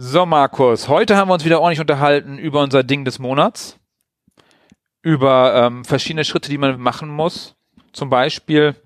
[0.00, 3.78] So, Markus, heute haben wir uns wieder ordentlich unterhalten über unser Ding des Monats,
[5.02, 7.56] über ähm, verschiedene Schritte, die man machen muss.
[7.92, 8.76] Zum Beispiel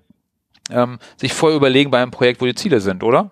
[0.71, 3.29] ähm, sich vorher überlegen bei einem Projekt, wo die Ziele sind, oder?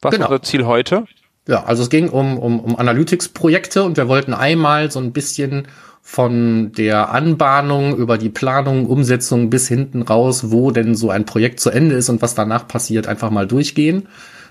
[0.00, 0.26] Was genau.
[0.26, 1.04] ist unser Ziel heute?
[1.48, 5.66] Ja, also es ging um, um, um Analytics-Projekte und wir wollten einmal so ein bisschen
[6.02, 11.58] von der Anbahnung über die Planung, Umsetzung bis hinten raus, wo denn so ein Projekt
[11.58, 14.06] zu Ende ist und was danach passiert, einfach mal durchgehen.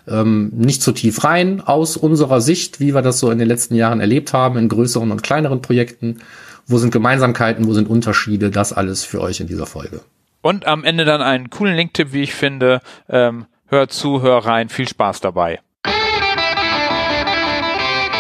[0.08, 3.76] Ähm, nicht zu tief rein aus unserer Sicht, wie wir das so in den letzten
[3.76, 6.20] Jahren erlebt haben, in größeren und kleineren Projekten.
[6.68, 8.52] Wo sind Gemeinsamkeiten, wo sind Unterschiede?
[8.52, 10.02] Das alles für euch in dieser Folge.
[10.42, 12.82] Und am Ende dann einen coolen Linktipp, wie ich finde.
[13.10, 15.60] Ähm, hör zu, hör rein, viel Spaß dabei.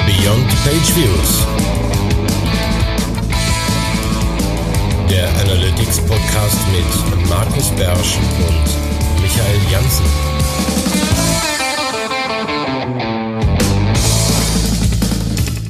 [0.05, 1.47] Beyond Page Views.
[5.09, 10.28] Der Analytics Podcast mit Markus Bersch und Michael Janssen.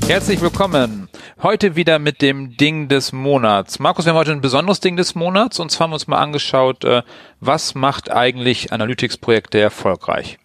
[0.10, 1.08] Herzlich willkommen
[1.44, 3.78] Heute wieder mit dem Ding des Monats.
[3.78, 6.18] Markus, wir haben heute ein besonderes Ding des Monats und zwar haben wir uns mal
[6.18, 7.04] angeschaut, äh,
[7.42, 10.40] was macht eigentlich Analytics-Projekte erfolgreich?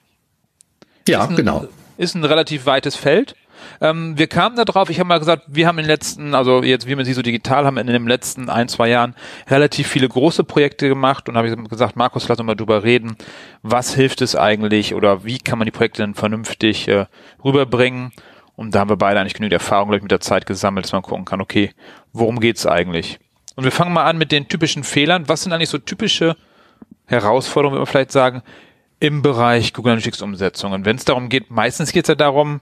[1.09, 1.67] Ja, ein, genau.
[1.97, 3.37] Ist ein relativ weites Feld.
[3.81, 6.63] Ähm, wir kamen da drauf, ich habe mal gesagt, wir haben in den letzten, also
[6.63, 9.15] jetzt wie man sie so digital haben, in den letzten ein, zwei Jahren
[9.49, 13.17] relativ viele große Projekte gemacht und habe ich gesagt, Markus, lass uns mal drüber reden,
[13.63, 17.07] was hilft es eigentlich oder wie kann man die Projekte denn vernünftig äh,
[17.43, 18.13] rüberbringen
[18.57, 20.93] und da haben wir beide eigentlich genügend Erfahrung, glaube ich, mit der Zeit gesammelt, dass
[20.93, 21.71] man gucken kann, okay,
[22.13, 23.19] worum geht's eigentlich?
[23.57, 25.29] Und wir fangen mal an mit den typischen Fehlern.
[25.29, 26.37] Was sind eigentlich so typische
[27.07, 28.43] Herausforderungen, würde man vielleicht sagen,
[29.01, 30.85] im Bereich Google Analytics Umsetzungen?
[30.85, 32.61] Wenn es darum geht, meistens geht es ja darum,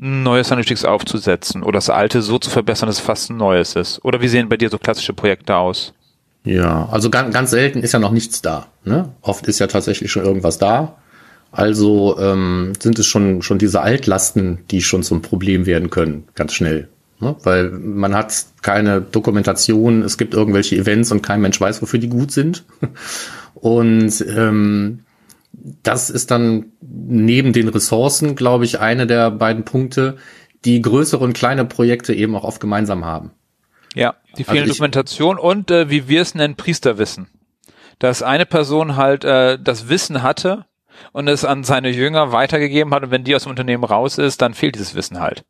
[0.00, 3.74] ein neues Analytics aufzusetzen oder das alte so zu verbessern, dass es fast ein neues
[3.74, 4.04] ist.
[4.04, 5.92] Oder wie sehen bei dir so klassische Projekte aus?
[6.44, 8.68] Ja, also ganz, ganz selten ist ja noch nichts da.
[8.84, 9.12] Ne?
[9.22, 10.96] Oft ist ja tatsächlich schon irgendwas da.
[11.50, 16.52] Also ähm, sind es schon, schon diese Altlasten, die schon zum Problem werden können, ganz
[16.52, 16.88] schnell.
[17.20, 17.36] Ne?
[17.42, 22.08] Weil man hat keine Dokumentation, es gibt irgendwelche Events und kein Mensch weiß, wofür die
[22.08, 22.64] gut sind.
[23.54, 25.00] Und ähm,
[25.82, 30.16] das ist dann neben den Ressourcen, glaube ich, eine der beiden Punkte,
[30.64, 33.32] die größere und kleine Projekte eben auch oft gemeinsam haben.
[33.94, 37.28] Ja, die fehlende also Dokumentation und äh, wie wir es nennen, Priesterwissen.
[37.98, 40.66] Dass eine Person halt äh, das Wissen hatte,
[41.12, 44.42] und es an seine Jünger weitergegeben hat und wenn die aus dem Unternehmen raus ist,
[44.42, 45.44] dann fehlt dieses Wissen halt.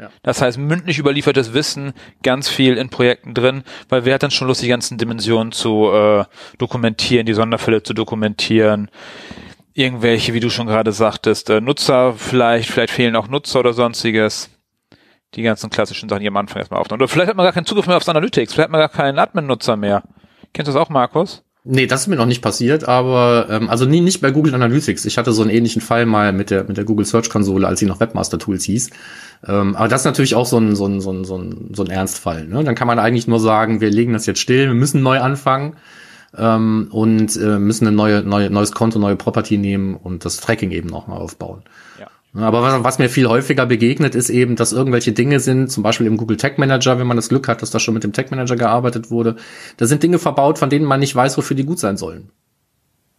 [0.00, 0.10] Ja.
[0.22, 4.46] Das heißt, mündlich überliefertes Wissen, ganz viel in Projekten drin, weil wer hat dann schon
[4.46, 6.24] Lust, die ganzen Dimensionen zu äh,
[6.58, 8.90] dokumentieren, die Sonderfälle zu dokumentieren,
[9.74, 14.50] irgendwelche, wie du schon gerade sagtest, äh, Nutzer vielleicht, vielleicht fehlen auch Nutzer oder sonstiges.
[15.34, 17.02] Die ganzen klassischen Sachen, die am Anfang erstmal auftauchen.
[17.02, 19.18] Oder vielleicht hat man gar keinen Zugriff mehr aufs Analytics, vielleicht hat man gar keinen
[19.18, 20.02] Admin-Nutzer mehr.
[20.54, 21.44] Kennst du das auch, Markus?
[21.70, 25.04] Nee, das ist mir noch nicht passiert, aber ähm, also nie, nicht bei Google Analytics.
[25.04, 27.78] Ich hatte so einen ähnlichen Fall mal mit der mit der Google Search Konsole, als
[27.78, 28.88] sie noch Webmaster Tools hieß.
[29.46, 31.84] Ähm, aber das ist natürlich auch so ein so ein so ein so ein, so
[31.84, 32.46] ein Ernstfall.
[32.46, 32.64] Ne?
[32.64, 35.76] Dann kann man eigentlich nur sagen, wir legen das jetzt still, wir müssen neu anfangen
[36.38, 40.70] ähm, und äh, müssen ein neue, neue neues Konto, neue Property nehmen und das Tracking
[40.70, 41.64] eben nochmal aufbauen.
[42.34, 46.06] Aber was, was, mir viel häufiger begegnet, ist eben, dass irgendwelche Dinge sind, zum Beispiel
[46.06, 48.30] im Google Tag Manager, wenn man das Glück hat, dass da schon mit dem Tag
[48.30, 49.36] Manager gearbeitet wurde,
[49.78, 52.30] da sind Dinge verbaut, von denen man nicht weiß, wofür die gut sein sollen.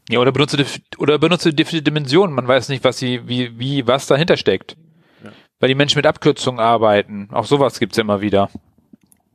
[0.09, 0.63] Ja, oder benutze
[0.97, 2.35] oder benutze die Dimensionen.
[2.35, 4.75] Man weiß nicht, was sie, wie, wie, was dahinter steckt.
[5.23, 5.31] Ja.
[5.59, 7.29] Weil die Menschen mit Abkürzungen arbeiten.
[7.31, 8.49] Auch sowas gibt's ja immer wieder.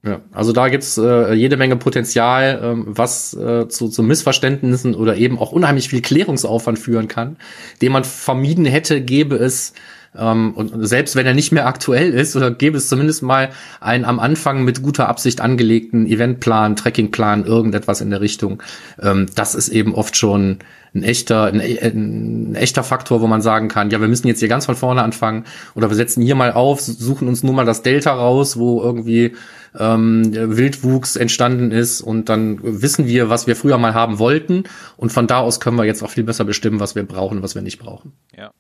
[0.04, 5.16] Ja, also da gibt's äh, jede Menge Potenzial, ähm, was äh, zu, zu Missverständnissen oder
[5.16, 7.36] eben auch unheimlich viel Klärungsaufwand führen kann,
[7.80, 9.72] den man vermieden hätte, gäbe es
[10.16, 13.50] ähm, und selbst wenn er nicht mehr aktuell ist, oder gäbe es zumindest mal
[13.80, 18.62] einen am Anfang mit guter Absicht angelegten Eventplan, Trackingplan, irgendetwas in der Richtung.
[19.00, 20.58] Ähm, das ist eben oft schon
[20.94, 24.48] ein echter, ein, ein, echter Faktor, wo man sagen kann, ja, wir müssen jetzt hier
[24.48, 25.44] ganz von vorne anfangen
[25.74, 29.32] oder wir setzen hier mal auf, suchen uns nur mal das Delta raus, wo irgendwie
[29.78, 34.64] ähm, Wildwuchs entstanden ist und dann wissen wir, was wir früher mal haben wollten
[34.96, 37.54] und von da aus können wir jetzt auch viel besser bestimmen, was wir brauchen, was
[37.54, 38.12] wir nicht brauchen.
[38.36, 38.52] Ja.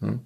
[0.00, 0.20] Hm?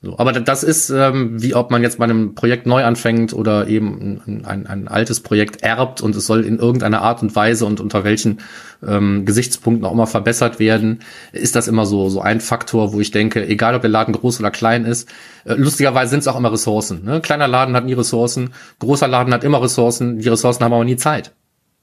[0.00, 3.66] So, aber das ist, ähm, wie ob man jetzt bei einem Projekt neu anfängt oder
[3.66, 7.66] eben ein, ein, ein, altes Projekt erbt und es soll in irgendeiner Art und Weise
[7.66, 8.38] und unter welchen
[8.86, 11.00] ähm, Gesichtspunkten auch immer verbessert werden,
[11.32, 14.38] ist das immer so, so ein Faktor, wo ich denke, egal ob der Laden groß
[14.38, 15.08] oder klein ist,
[15.44, 17.04] äh, lustigerweise sind es auch immer Ressourcen.
[17.04, 17.20] Ne?
[17.20, 20.96] Kleiner Laden hat nie Ressourcen, großer Laden hat immer Ressourcen, die Ressourcen haben aber nie
[20.96, 21.32] Zeit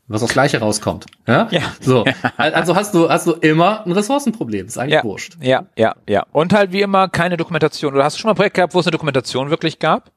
[0.07, 1.07] was das Gleiche rauskommt.
[1.27, 1.47] Ja.
[1.51, 1.61] ja.
[1.81, 2.05] So.
[2.37, 4.67] Also hast du, hast du immer ein Ressourcenproblem.
[4.67, 5.03] Ist eigentlich ja.
[5.03, 5.37] wurscht.
[5.41, 6.25] Ja, ja, ja.
[6.31, 7.93] Und halt wie immer keine Dokumentation.
[7.93, 10.11] Oder hast du schon mal ein Projekt gehabt, wo es eine Dokumentation wirklich gab?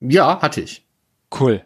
[0.00, 0.84] Ja, hatte ich.
[1.38, 1.64] Cool.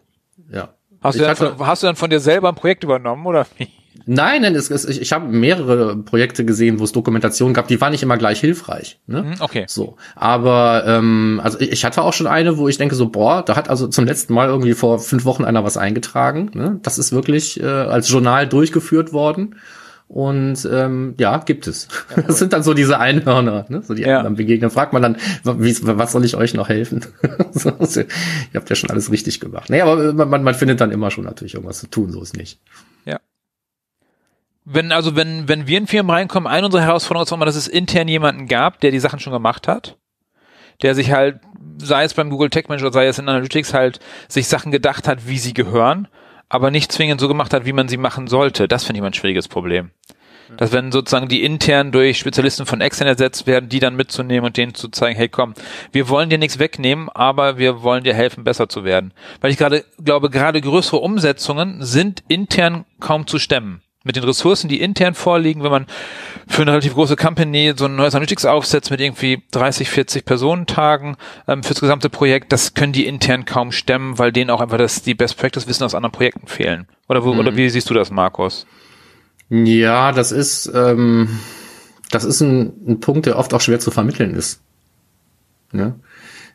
[0.51, 0.69] Ja.
[1.01, 3.67] Hast du, dann von, hast du dann von dir selber ein Projekt übernommen oder wie?
[4.05, 7.79] Nein, nein, es, es, ich, ich habe mehrere Projekte gesehen, wo es Dokumentationen gab, die
[7.81, 8.99] waren nicht immer gleich hilfreich.
[9.07, 9.23] Ne?
[9.23, 9.65] Mhm, okay.
[9.67, 13.43] So, aber ähm, also ich, ich hatte auch schon eine, wo ich denke so, boah,
[13.43, 16.51] da hat also zum letzten Mal irgendwie vor fünf Wochen einer was eingetragen.
[16.53, 16.79] Ne?
[16.83, 19.55] Das ist wirklich äh, als Journal durchgeführt worden.
[20.07, 21.87] Und ähm, ja, gibt es.
[22.13, 23.81] Ja, das sind dann so diese Einhörner, ne?
[23.81, 24.27] so die ja.
[24.27, 24.69] begegnen.
[24.69, 27.05] Fragt man dann, wie, was soll ich euch noch helfen?
[27.53, 28.05] so, ihr
[28.53, 29.69] habt ja schon alles richtig gemacht.
[29.69, 32.59] Nee, aber man, man findet dann immer schon natürlich irgendwas zu tun, so ist nicht.
[33.05, 33.21] Ja.
[34.63, 37.55] Wenn, also wenn, wenn wir in Firmen reinkommen, eine unserer Herausforderungen ist auch immer, dass
[37.55, 39.97] es intern jemanden gab, der die Sachen schon gemacht hat,
[40.81, 41.39] der sich halt,
[41.77, 45.07] sei es beim Google Tech Manager oder sei es in Analytics halt, sich Sachen gedacht
[45.07, 46.07] hat, wie sie gehören
[46.51, 48.67] aber nicht zwingend so gemacht hat, wie man sie machen sollte.
[48.67, 49.91] Das finde ich mal ein schwieriges Problem.
[50.57, 54.57] Dass wenn sozusagen die intern durch Spezialisten von extern ersetzt werden, die dann mitzunehmen und
[54.57, 55.53] denen zu zeigen, hey komm,
[55.93, 59.13] wir wollen dir nichts wegnehmen, aber wir wollen dir helfen, besser zu werden.
[59.39, 64.67] Weil ich gerade glaube, gerade größere Umsetzungen sind intern kaum zu stemmen mit den Ressourcen,
[64.67, 65.85] die intern vorliegen, wenn man
[66.47, 71.17] für eine relativ große Company so ein neues Analytics aufsetzt mit irgendwie 30, 40 Personentagen
[71.47, 75.03] ähm, fürs gesamte Projekt, das können die intern kaum stemmen, weil denen auch einfach das,
[75.03, 76.87] die Best Practice Wissen aus anderen Projekten fehlen.
[77.07, 77.39] Oder, wo, mhm.
[77.39, 78.65] oder wie siehst du das, Markus?
[79.49, 81.39] Ja, das ist, ähm,
[82.09, 84.61] das ist ein, ein Punkt, der oft auch schwer zu vermitteln ist.
[85.73, 85.95] Ja?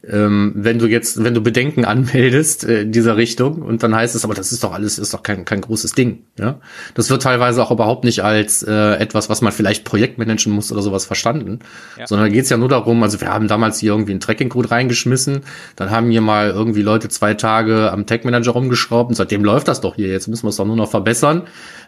[0.08, 4.14] Ähm, wenn du jetzt, wenn du Bedenken anmeldest äh, in dieser Richtung und dann heißt
[4.14, 6.24] es, aber das ist doch alles, ist doch kein, kein großes Ding.
[6.38, 6.60] Ja,
[6.94, 10.82] das wird teilweise auch überhaupt nicht als äh, etwas, was man vielleicht projektmanagen muss oder
[10.82, 11.60] sowas verstanden,
[11.98, 12.06] ja.
[12.06, 14.70] sondern da geht es ja nur darum, also wir haben damals hier irgendwie einen Tracking-Code
[14.70, 15.40] reingeschmissen,
[15.76, 19.80] dann haben hier mal irgendwie Leute zwei Tage am Tag-Manager rumgeschraubt und seitdem läuft das
[19.80, 21.42] doch hier, jetzt müssen wir es doch nur noch verbessern.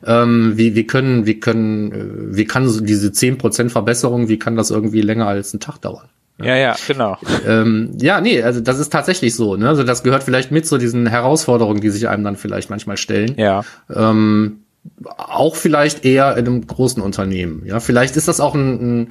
[0.04, 4.56] Ähm, wie, wie können, wie können, äh, wie kann diese zehn Prozent Verbesserung, wie kann
[4.56, 6.08] das irgendwie länger als einen Tag dauern?
[6.40, 7.16] Ja, ja, genau.
[7.46, 9.56] Ähm, ja, nee, also das ist tatsächlich so.
[9.56, 9.68] Ne?
[9.68, 13.34] Also das gehört vielleicht mit zu diesen Herausforderungen, die sich einem dann vielleicht manchmal stellen.
[13.36, 13.64] Ja.
[13.92, 14.60] Ähm,
[15.04, 17.62] auch vielleicht eher in einem großen Unternehmen.
[17.66, 19.08] Ja, vielleicht ist das auch ein, ein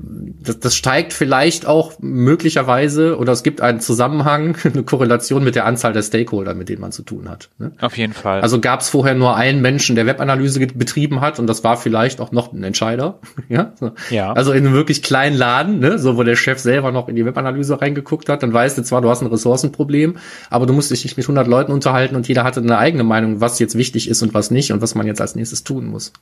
[0.00, 5.66] das, das steigt vielleicht auch möglicherweise oder es gibt einen Zusammenhang, eine Korrelation mit der
[5.66, 7.50] Anzahl der Stakeholder, mit denen man zu tun hat.
[7.58, 7.72] Ne?
[7.80, 8.40] Auf jeden Fall.
[8.40, 12.20] Also gab es vorher nur einen Menschen, der Webanalyse betrieben hat und das war vielleicht
[12.20, 13.18] auch noch ein Entscheider.
[13.48, 13.72] ja?
[14.10, 14.32] Ja.
[14.32, 15.98] Also in einem wirklich kleinen Laden, ne?
[15.98, 19.02] so wo der Chef selber noch in die Webanalyse reingeguckt hat, dann weißt du zwar,
[19.02, 20.16] du hast ein Ressourcenproblem,
[20.48, 23.40] aber du musst dich nicht mit 100 Leuten unterhalten und jeder hatte eine eigene Meinung,
[23.40, 26.12] was jetzt wichtig ist und was nicht und was man jetzt als nächstes tun muss.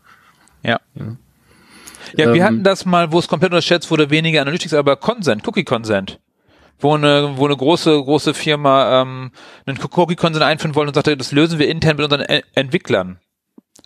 [0.63, 0.81] ja.
[0.95, 1.17] ja.
[2.17, 5.47] Ja, wir ähm, hatten das mal, wo es komplett unterschätzt wurde, weniger Analytics, aber Consent,
[5.47, 6.21] Cookie Consent.
[6.79, 9.31] Wo eine, wo eine große, große Firma ähm,
[9.65, 13.19] einen Cookie Consent einführen wollte und sagte, das lösen wir intern mit unseren e Entwicklern.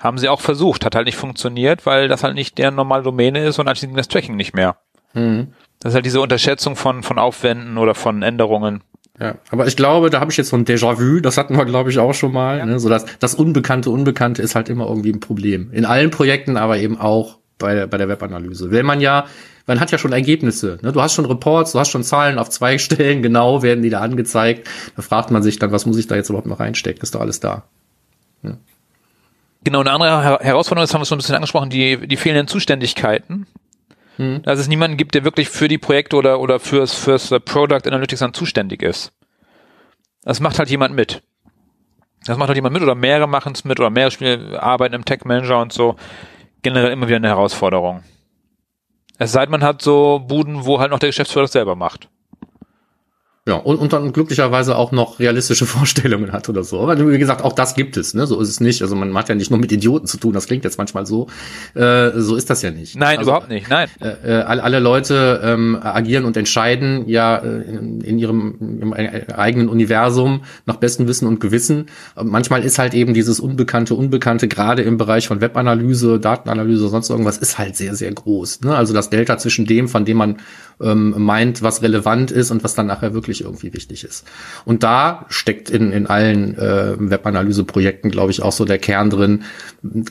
[0.01, 3.45] Haben sie auch versucht, hat halt nicht funktioniert, weil das halt nicht deren normale Domäne
[3.45, 4.77] ist und anschließend das Tracking nicht mehr.
[5.15, 5.53] Mhm.
[5.79, 8.83] Das ist halt diese Unterschätzung von, von Aufwänden oder von Änderungen.
[9.21, 11.91] Ja, aber ich glaube, da habe ich jetzt so ein Déjà-vu, das hatten wir, glaube
[11.91, 12.59] ich, auch schon mal.
[12.59, 12.67] Ja.
[12.67, 12.81] Ne?
[12.81, 15.71] So dass das Unbekannte, Unbekannte ist halt immer irgendwie ein Problem.
[15.73, 18.73] In allen Projekten, aber eben auch bei, bei der Webanalyse.
[18.73, 19.27] Will man ja,
[19.67, 20.79] man hat ja schon Ergebnisse.
[20.83, 20.91] Ne?
[20.91, 24.01] Du hast schon Reports, du hast schon Zahlen auf zwei Stellen, genau werden die da
[24.01, 24.69] angezeigt.
[24.97, 27.03] Da fragt man sich dann, was muss ich da jetzt überhaupt noch reinstecken?
[27.03, 27.63] Ist doch alles da.
[28.43, 28.57] Ja.
[29.63, 33.47] Genau, eine andere Herausforderung, das haben wir schon ein bisschen angesprochen, die, die fehlenden Zuständigkeiten.
[34.17, 34.43] Hm.
[34.43, 38.21] Dass es niemanden gibt, der wirklich für die Projekte oder, oder fürs, fürs Product Analytics
[38.21, 39.13] dann zuständig ist.
[40.23, 41.23] Das macht halt jemand mit.
[42.27, 45.05] Das macht halt jemand mit oder mehrere machen es mit oder mehrere Spiele arbeiten im
[45.05, 45.97] Tech Manager und so
[46.63, 48.03] generell immer wieder eine Herausforderung.
[49.19, 52.09] Es sei denn, man hat so Buden, wo halt noch der Geschäftsführer das selber macht.
[53.51, 56.81] Ja, und, und dann glücklicherweise auch noch realistische Vorstellungen hat oder so.
[56.81, 58.25] Aber wie gesagt, auch das gibt es, ne?
[58.25, 58.81] So ist es nicht.
[58.81, 61.27] Also man hat ja nicht nur mit Idioten zu tun, das klingt jetzt manchmal so.
[61.75, 62.97] Äh, so ist das ja nicht.
[62.97, 63.89] Nein, also, überhaupt nicht, nein.
[64.01, 67.63] Äh, äh alle, alle Leute ähm, agieren und entscheiden ja äh,
[68.05, 68.95] in, ihrem
[69.35, 71.87] eigenen Universum nach bestem Wissen und Gewissen.
[72.23, 77.39] Manchmal ist halt eben dieses Unbekannte, Unbekannte, gerade im Bereich von Webanalyse, Datenanalyse, sonst irgendwas,
[77.39, 78.61] ist halt sehr, sehr groß.
[78.61, 78.77] Ne?
[78.77, 80.37] Also das Delta zwischen dem, von dem man
[80.81, 84.27] ähm, meint, was relevant ist und was dann nachher wirklich irgendwie wichtig ist.
[84.65, 89.45] Und da steckt in, in allen äh, Webanalyse-Projekten, glaube ich, auch so der Kern drin.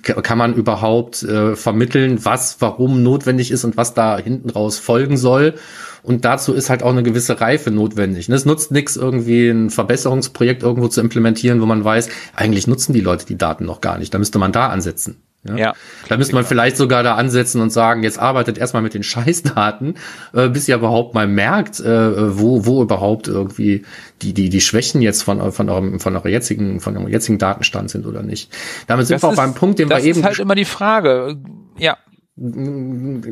[0.04, 5.18] Kann man überhaupt äh, vermitteln, was warum notwendig ist und was da hinten raus folgen
[5.18, 5.56] soll?
[6.02, 8.30] Und dazu ist halt auch eine gewisse Reife notwendig.
[8.30, 13.02] Es nutzt nichts, irgendwie ein Verbesserungsprojekt irgendwo zu implementieren, wo man weiß, eigentlich nutzen die
[13.02, 14.14] Leute die Daten noch gar nicht.
[14.14, 15.18] Da müsste man da ansetzen.
[15.50, 15.58] Ja.
[15.58, 15.74] ja.
[16.08, 19.96] Da müsste man vielleicht sogar da ansetzen und sagen, jetzt arbeitet erstmal mit den Scheißdaten,
[20.34, 23.86] äh, bis ihr überhaupt mal merkt, äh, wo, wo überhaupt irgendwie
[24.22, 27.89] die, die, die Schwächen jetzt von, von eurem, von eurer jetzigen, von eurem jetzigen Datenstand
[27.89, 28.51] sind oder nicht.
[28.88, 30.08] Damit sind das wir auch beim Punkt, den wir eben.
[30.08, 31.38] Das ist halt immer die Frage.
[31.77, 31.98] Ja.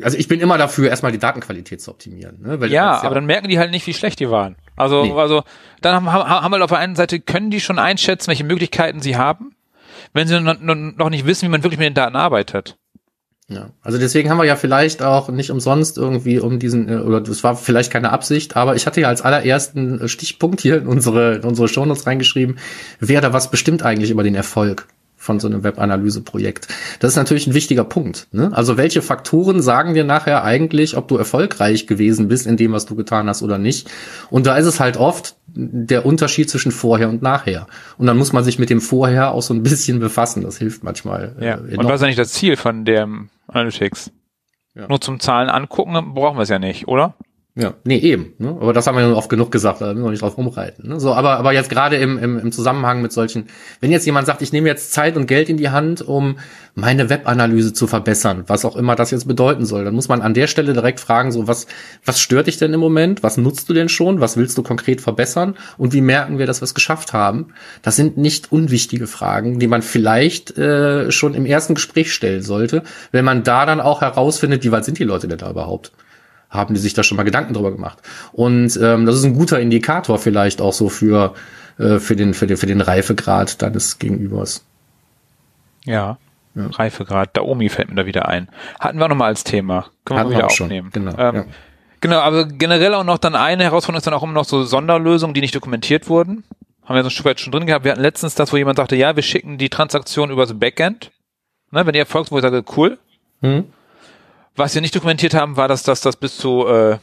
[0.02, 2.42] Also ich bin immer dafür, erstmal die Datenqualität zu optimieren.
[2.42, 2.60] Ne?
[2.60, 4.58] Weil ja, aber dann merken die halt nicht, wie schlecht die waren.
[4.76, 5.14] Also, nee.
[5.14, 5.44] also
[5.82, 9.16] dann haben, haben wir auf der einen Seite, können die schon einschätzen, welche Möglichkeiten sie
[9.16, 9.56] haben
[10.18, 12.78] wenn sie noch nicht wissen, wie man wirklich mit den Daten arbeitet.
[13.50, 17.22] Ja, also deswegen haben wir ja vielleicht auch nicht umsonst irgendwie um diesen, äh, oder
[17.22, 21.36] das war vielleicht keine Absicht, aber ich hatte ja als allerersten Stichpunkt hier in unsere,
[21.36, 22.58] in unsere Shownotes reingeschrieben,
[23.00, 24.90] wer da was bestimmt eigentlich über den Erfolg
[25.28, 26.70] von so einem Webanalyse-Projekt.
[27.00, 28.28] Das ist natürlich ein wichtiger Punkt.
[28.32, 28.50] Ne?
[28.54, 32.86] Also welche Faktoren sagen dir nachher eigentlich, ob du erfolgreich gewesen bist in dem, was
[32.86, 33.92] du getan hast oder nicht?
[34.30, 37.68] Und da ist es halt oft der Unterschied zwischen vorher und nachher.
[37.98, 40.44] Und dann muss man sich mit dem vorher auch so ein bisschen befassen.
[40.44, 41.36] Das hilft manchmal.
[41.40, 41.56] Äh, ja.
[41.56, 44.12] Äh, und was ist eigentlich das Ziel von dem Analytics.
[44.76, 44.88] Ja.
[44.88, 47.16] Nur zum Zahlen angucken brauchen wir es ja nicht, oder?
[47.60, 48.34] Ja, nee, eben.
[48.38, 48.50] Ne?
[48.50, 50.90] Aber das haben wir ja oft genug gesagt, da müssen wir nicht drauf rumreiten.
[50.90, 51.00] Ne?
[51.00, 53.48] So, aber, aber jetzt gerade im, im, im Zusammenhang mit solchen,
[53.82, 56.38] wenn jetzt jemand sagt, ich nehme jetzt Zeit und Geld in die Hand, um
[56.76, 60.36] meine Webanalyse zu verbessern, was auch immer das jetzt bedeuten soll, dann muss man an
[60.36, 61.66] der Stelle direkt fragen, so was,
[62.06, 63.24] was stört dich denn im Moment?
[63.24, 64.22] Was nutzt du denn schon?
[64.22, 65.56] Was willst du konkret verbessern?
[65.80, 67.48] Und wie merken wir, dass wir es geschafft haben?
[67.82, 72.84] Das sind nicht unwichtige Fragen, die man vielleicht äh, schon im ersten Gespräch stellen sollte,
[73.12, 75.92] wenn man da dann auch herausfindet, wie weit sind die Leute denn da überhaupt?
[76.50, 78.00] Haben die sich da schon mal Gedanken drüber gemacht.
[78.32, 81.34] Und ähm, das ist ein guter Indikator vielleicht auch so für,
[81.78, 84.66] äh, für, den, für, den, für den Reifegrad deines Gegenübers.
[85.86, 86.18] Ja,
[86.56, 86.68] ja.
[86.68, 87.38] Reifegrad.
[87.38, 88.50] Daomi fällt mir da wieder ein.
[88.80, 89.88] Hatten wir noch mal als Thema.
[90.06, 90.92] Können Hatten wir wieder aufnehmen.
[90.94, 91.06] Schon.
[91.06, 91.18] Genau.
[91.20, 91.46] Ähm, ja.
[92.02, 95.34] Genau, aber generell auch noch dann eine Herausforderung ist dann auch immer noch so Sonderlösungen,
[95.34, 96.44] die nicht dokumentiert wurden.
[96.86, 97.86] Haben wir so ein Stück weit schon drin gehabt.
[97.86, 101.12] Wir hatten letztens das, wo jemand sagte, ja, wir schicken die Transaktion übers Backend.
[101.72, 102.98] Ne, wenn ihr erfolgt, wo ich sage, cool.
[103.42, 103.66] Hm.
[104.58, 106.98] Was wir nicht dokumentiert haben, war, dass das, das bis zu äh,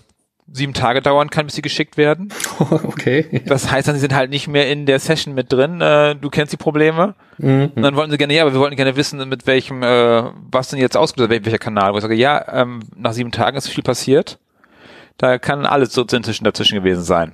[0.52, 2.32] sieben Tage dauern kann, bis sie geschickt werden.
[2.58, 3.42] okay.
[3.46, 5.80] Das heißt dann, sie sind halt nicht mehr in der Session mit drin.
[5.80, 7.14] Äh, du kennst die Probleme.
[7.38, 7.72] Mhm.
[7.74, 10.68] Und dann wollten sie gerne, ja, aber wir wollten gerne wissen, mit welchem, äh, was
[10.68, 11.92] denn jetzt ausgelöst, welcher Kanal.
[11.92, 14.38] Wo ich sage, ja, ähm, nach sieben Tagen ist viel passiert.
[15.16, 17.32] Da kann alles so dazwischen dazwischen gewesen sein.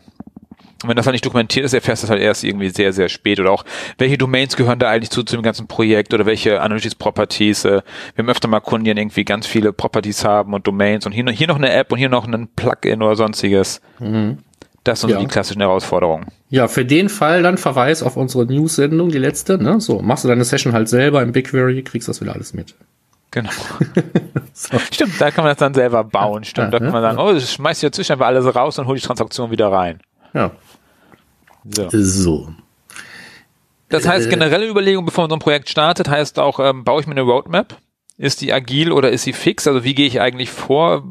[0.82, 3.10] Und wenn das halt nicht dokumentiert ist, erfährst du das halt erst irgendwie sehr, sehr
[3.10, 3.38] spät.
[3.38, 3.64] Oder auch,
[3.98, 7.66] welche Domains gehören da eigentlich zu, zu dem ganzen Projekt oder welche Analytics Properties.
[7.66, 7.82] Äh,
[8.14, 11.28] wir haben öfter mal Kunden, die irgendwie ganz viele Properties haben und Domains und hier,
[11.30, 13.82] hier noch eine App und hier noch ein Plugin oder sonstiges.
[13.98, 14.38] Mhm.
[14.84, 15.16] Das sind ja.
[15.16, 16.28] so die klassischen Herausforderungen.
[16.48, 19.62] Ja, für den Fall dann Verweis auf unsere News-Sendung, die letzte.
[19.62, 19.80] Ne?
[19.80, 22.74] So, machst du deine Session halt selber im BigQuery, kriegst das wieder alles mit.
[23.30, 23.50] Genau.
[24.54, 24.78] so.
[24.78, 26.44] Stimmt, da kann man das dann selber bauen.
[26.44, 28.96] Stimmt, ja, da kann man sagen, oh, ich schmeiß zwischen einfach alles raus und hol
[28.96, 30.00] die Transaktion wieder rein.
[30.32, 30.52] Ja.
[31.64, 31.88] So.
[31.90, 32.54] so.
[33.88, 37.00] Das heißt, äh, generelle Überlegung, bevor man so ein Projekt startet, heißt auch, ähm, baue
[37.00, 37.76] ich mir eine Roadmap?
[38.16, 39.66] Ist die agil oder ist sie fix?
[39.66, 41.04] Also wie gehe ich eigentlich vor?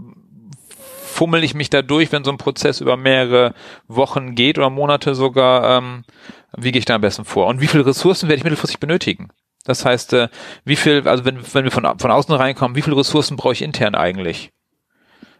[1.03, 3.53] Fummel ich mich da durch, wenn so ein Prozess über mehrere
[3.87, 5.77] Wochen geht oder Monate sogar?
[5.77, 6.03] Ähm,
[6.55, 7.47] wie gehe ich da am besten vor?
[7.47, 9.29] Und wie viele Ressourcen werde ich mittelfristig benötigen?
[9.65, 10.29] Das heißt, äh,
[10.63, 13.61] wie viel, also wenn, wenn wir von, von außen reinkommen, wie viele Ressourcen brauche ich
[13.61, 14.51] intern eigentlich?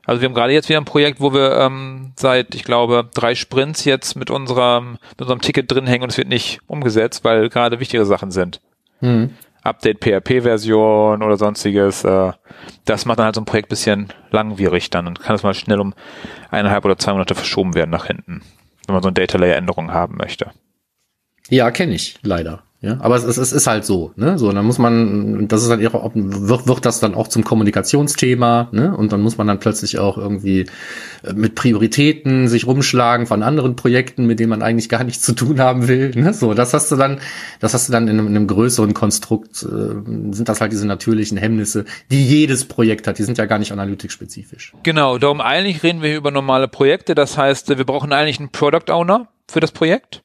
[0.06, 3.35] Also wir haben gerade jetzt wieder ein Projekt, wo wir ähm, seit, ich glaube, drei
[3.35, 7.49] Sprints jetzt mit unserem, mit unserem Ticket drin hängen und es wird nicht umgesetzt, weil
[7.49, 8.61] gerade wichtige Sachen sind.
[9.01, 9.31] Mhm.
[9.61, 12.03] Update PHP-Version oder sonstiges.
[12.03, 12.31] Äh,
[12.85, 15.79] das macht dann halt so ein Projekt bisschen langwierig dann und kann es mal schnell
[15.79, 15.93] um
[16.49, 18.41] eineinhalb oder zwei Monate verschoben werden nach hinten,
[18.88, 20.51] wenn man so eine Data Layer Änderung haben möchte.
[21.49, 22.63] Ja, kenne ich leider.
[22.81, 24.39] Ja, aber es, es ist halt so, ne?
[24.39, 28.69] So, dann muss man, das ist dann ihre, wird, wird das dann auch zum Kommunikationsthema,
[28.71, 28.95] ne?
[28.95, 30.62] Und dann muss man dann plötzlich auch irgendwie
[31.24, 35.33] äh, mit Prioritäten sich rumschlagen von anderen Projekten, mit denen man eigentlich gar nichts zu
[35.33, 36.12] tun haben will.
[36.15, 36.33] Ne?
[36.33, 37.19] So, das hast du dann,
[37.59, 40.88] das hast du dann in einem, in einem größeren Konstrukt, äh, sind das halt diese
[40.88, 43.19] natürlichen Hemmnisse, die jedes Projekt hat.
[43.19, 44.71] Die sind ja gar nicht analytikspezifisch.
[44.83, 47.13] Genau, darum eigentlich reden wir über normale Projekte.
[47.13, 50.24] Das heißt, wir brauchen eigentlich einen Product Owner für das Projekt.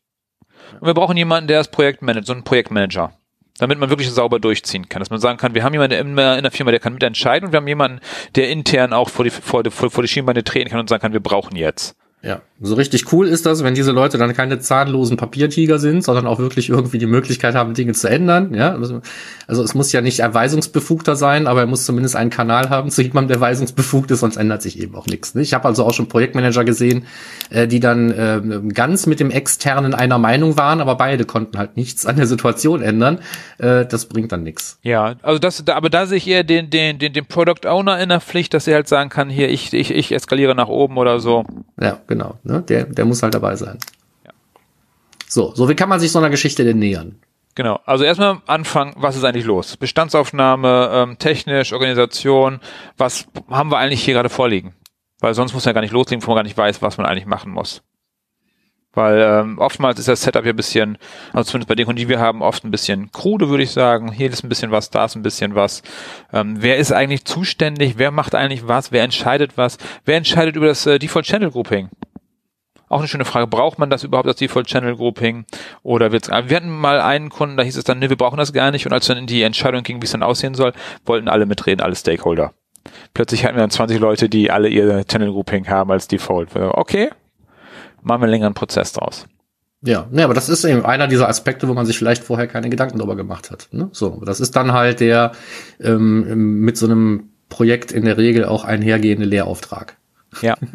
[0.81, 3.13] Und wir brauchen jemanden, der das Projekt managt, so einen Projektmanager.
[3.59, 5.01] Damit man wirklich sauber durchziehen kann.
[5.01, 7.59] Dass man sagen kann, wir haben jemanden in der Firma, der kann mitentscheiden und wir
[7.59, 8.01] haben jemanden,
[8.35, 11.13] der intern auch vor die, vor die, vor die Schienbeine treten kann und sagen kann,
[11.13, 11.97] wir brauchen jetzt.
[12.25, 16.27] Ja, so richtig cool ist das, wenn diese Leute dann keine zahnlosen Papiertiger sind, sondern
[16.27, 18.55] auch wirklich irgendwie die Möglichkeit haben, Dinge zu ändern.
[18.55, 22.91] Ja, also, es muss ja nicht erweisungsbefugter sein, aber er muss zumindest einen Kanal haben
[22.91, 25.35] zu jemandem, der weisungsbefugt ist, sonst ändert sich eben auch nichts.
[25.35, 25.43] Ne?
[25.43, 27.05] Ich habe also auch schon Projektmanager gesehen,
[27.51, 28.41] äh, die dann äh,
[28.73, 32.81] ganz mit dem Externen einer Meinung waren, aber beide konnten halt nichts an der Situation
[32.81, 33.19] ändern.
[33.59, 34.79] Äh, das bringt dann nichts.
[34.83, 38.09] Ja, also das, aber da sehe ich eher den, den, den, den Product Owner in
[38.09, 41.21] der Pflicht, dass er halt sagen kann, hier, ich, ich, ich eskaliere nach oben oder
[41.21, 41.45] so.
[41.79, 42.14] Ja, genau.
[42.43, 42.63] Ne?
[42.69, 43.79] Der, der muss halt dabei sein.
[44.25, 44.33] Ja.
[45.29, 47.17] So, so wie kann man sich so einer Geschichte denn nähern?
[47.57, 49.77] Genau, also erstmal anfangen, was ist eigentlich los?
[49.77, 52.59] Bestandsaufnahme, ähm, technisch, Organisation,
[52.97, 54.75] was haben wir eigentlich hier gerade vorliegen?
[55.21, 57.07] Weil sonst muss man ja gar nicht loslegen, wo man gar nicht weiß, was man
[57.07, 57.83] eigentlich machen muss.
[58.95, 60.99] Weil ähm, oftmals ist das Setup ja ein bisschen,
[61.33, 64.13] also zumindest bei den Kunden, die wir haben, oft ein bisschen krude, würde ich sagen.
[64.13, 65.83] Hier ist ein bisschen was, da ist ein bisschen was.
[66.33, 67.95] Ähm, wer ist eigentlich zuständig?
[67.97, 68.93] Wer macht eigentlich was?
[68.93, 69.79] Wer entscheidet was?
[70.05, 71.89] Wer entscheidet über das äh, Default Channel Grouping?
[72.89, 73.47] Auch eine schöne Frage.
[73.47, 75.47] Braucht man das überhaupt, das Default Channel Grouping?
[75.83, 78.53] Oder wird's, wir hatten mal einen Kunden, da hieß es dann, nee, wir brauchen das
[78.53, 78.87] gar nicht.
[78.87, 80.73] Und als dann in die Entscheidung ging, wie es dann aussehen soll,
[81.05, 82.53] wollten alle mitreden, alle Stakeholder.
[83.15, 86.55] Plötzlich hatten wir dann 20 Leute, die alle ihr Channel Grouping haben als Default.
[86.55, 87.11] Okay.
[88.03, 89.27] Machen wir einen längeren Prozess draus.
[89.87, 92.71] Ja, ne, aber das ist eben einer dieser Aspekte, wo man sich vielleicht vorher keine
[92.71, 93.69] Gedanken darüber gemacht hat.
[93.71, 93.91] Ne?
[93.93, 95.33] So, das ist dann halt der
[95.79, 99.97] ähm, mit so einem Projekt in der Regel auch einhergehende Lehrauftrag.
[100.43, 100.55] Ja.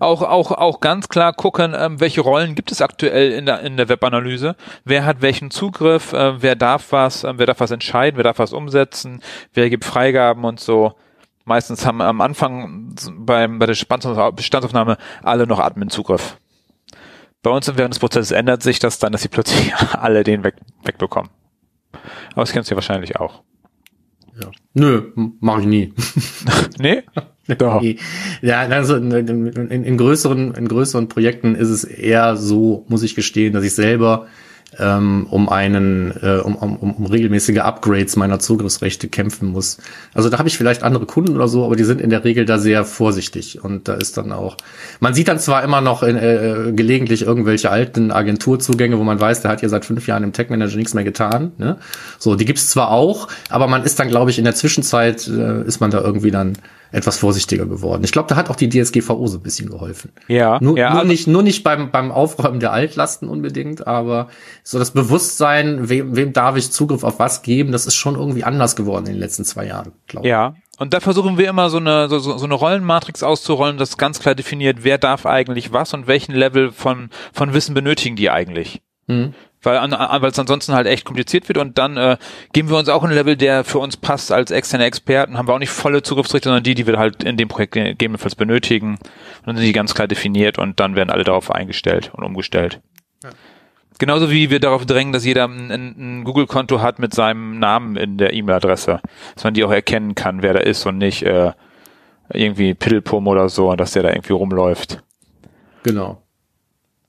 [0.00, 3.76] Auch, auch, auch ganz klar gucken, ähm, welche Rollen gibt es aktuell in der, in
[3.76, 4.56] der Webanalyse?
[4.84, 6.14] Wer hat welchen Zugriff?
[6.14, 7.22] Äh, wer darf was?
[7.22, 8.16] Äh, wer darf was entscheiden?
[8.16, 9.20] Wer darf was umsetzen?
[9.52, 10.94] Wer gibt Freigaben und so?
[11.48, 16.36] Meistens haben am Anfang beim, bei der Bestandsaufnahme alle noch Admin-Zugriff.
[17.42, 20.56] Bei uns während des Prozesses ändert sich das dann, dass sie plötzlich alle den weg,
[20.84, 21.30] wegbekommen.
[22.32, 23.42] Aber das kennst du ja wahrscheinlich auch.
[24.38, 24.50] Ja.
[24.74, 25.94] Nö, mache ich nie.
[26.78, 27.02] nee?
[27.56, 27.82] Doch.
[28.42, 33.14] Ja, also in, in, in, größeren, in größeren Projekten ist es eher so, muss ich
[33.14, 34.26] gestehen, dass ich selber
[34.78, 39.78] ähm, um einen, äh, um, um, um regelmäßige Upgrades meiner Zugriffsrechte kämpfen muss.
[40.14, 42.44] Also da habe ich vielleicht andere Kunden oder so, aber die sind in der Regel
[42.44, 44.56] da sehr vorsichtig und da ist dann auch.
[45.00, 49.42] Man sieht dann zwar immer noch in, äh, gelegentlich irgendwelche alten Agenturzugänge, wo man weiß,
[49.42, 51.52] der hat ja seit fünf Jahren im Tech Manager nichts mehr getan.
[51.58, 51.76] Ne?
[52.18, 55.62] So, die gibt's zwar auch, aber man ist dann, glaube ich, in der Zwischenzeit äh,
[55.62, 56.54] ist man da irgendwie dann
[56.90, 58.02] etwas vorsichtiger geworden.
[58.04, 60.12] Ich glaube, da hat auch die DSGVO so ein bisschen geholfen.
[60.26, 60.58] Ja.
[60.60, 64.28] Nur, ja, nur nicht, nur nicht beim, beim Aufräumen der Altlasten unbedingt, aber
[64.62, 68.44] so das Bewusstsein, wem, wem darf ich Zugriff auf was geben, das ist schon irgendwie
[68.44, 70.30] anders geworden in den letzten zwei Jahren, glaube ich.
[70.30, 70.54] Ja.
[70.78, 74.34] Und da versuchen wir immer so eine, so, so eine Rollenmatrix auszurollen, das ganz klar
[74.34, 78.80] definiert, wer darf eigentlich was und welchen Level von, von Wissen benötigen die eigentlich.
[79.08, 82.16] Hm weil an, weil es ansonsten halt echt kompliziert wird und dann äh,
[82.52, 85.54] geben wir uns auch ein Level, der für uns passt als externe Experten, haben wir
[85.54, 89.46] auch nicht volle Zugriffsrechte, sondern die, die wir halt in dem Projekt gegebenenfalls benötigen und
[89.46, 92.80] dann sind die ganz klar definiert und dann werden alle darauf eingestellt und umgestellt.
[93.24, 93.30] Ja.
[93.98, 98.16] Genauso wie wir darauf drängen, dass jeder ein, ein Google-Konto hat mit seinem Namen in
[98.16, 99.00] der E-Mail-Adresse,
[99.34, 101.50] dass man die auch erkennen kann, wer da ist und nicht äh,
[102.32, 105.02] irgendwie Piddelpum oder so, dass der da irgendwie rumläuft.
[105.82, 106.22] Genau.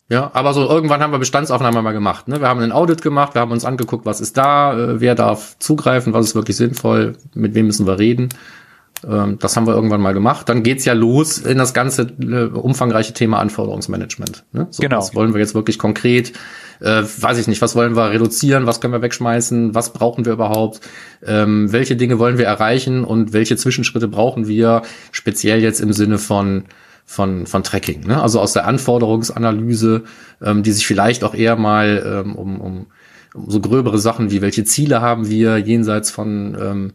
[0.09, 2.27] Ja, aber so irgendwann haben wir Bestandsaufnahme mal gemacht.
[2.27, 2.41] Ne?
[2.41, 5.57] Wir haben ein Audit gemacht, wir haben uns angeguckt, was ist da, äh, wer darf
[5.59, 8.29] zugreifen, was ist wirklich sinnvoll, mit wem müssen wir reden.
[9.07, 10.49] Ähm, das haben wir irgendwann mal gemacht.
[10.49, 14.45] Dann geht's ja los in das ganze äh, umfangreiche Thema Anforderungsmanagement.
[14.51, 14.67] Ne?
[14.71, 14.97] So, genau.
[14.97, 16.33] Was wollen wir jetzt wirklich konkret?
[16.81, 20.33] Äh, weiß ich nicht, was wollen wir reduzieren, was können wir wegschmeißen, was brauchen wir
[20.33, 20.81] überhaupt,
[21.25, 24.81] ähm, welche Dinge wollen wir erreichen und welche Zwischenschritte brauchen wir,
[25.11, 26.63] speziell jetzt im Sinne von
[27.09, 28.05] von, von Tracking.
[28.05, 28.21] Ne?
[28.21, 30.03] Also aus der Anforderungsanalyse,
[30.43, 32.87] ähm, die sich vielleicht auch eher mal ähm, um, um,
[33.33, 36.93] um so gröbere Sachen wie welche Ziele haben wir jenseits von ähm,